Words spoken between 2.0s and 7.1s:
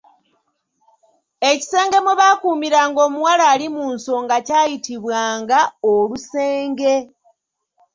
mwe baakuumiranga omuwala ali mu nsonga kyayitibwanga olusenge.